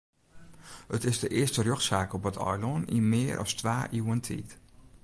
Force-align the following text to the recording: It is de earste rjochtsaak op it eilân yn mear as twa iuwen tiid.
It 0.95 1.03
is 1.09 1.19
de 1.19 1.27
earste 1.39 1.61
rjochtsaak 1.63 2.09
op 2.17 2.23
it 2.31 2.39
eilân 2.49 2.89
yn 2.97 3.05
mear 3.11 3.37
as 3.43 3.51
twa 3.59 3.77
iuwen 3.97 4.21
tiid. 4.25 4.49